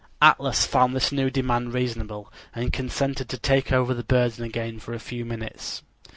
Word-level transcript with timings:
Atlas 0.19 0.65
found 0.65 0.95
this 0.95 1.11
new 1.11 1.29
demand 1.29 1.75
reasonable, 1.75 2.33
and 2.55 2.73
consented 2.73 3.29
to 3.29 3.37
take 3.37 3.71
over 3.71 3.93
the 3.93 4.03
burden 4.03 4.43
again 4.43 4.79
for 4.79 4.95
a 4.95 4.99
few 4.99 5.23
minutes. 5.25 5.83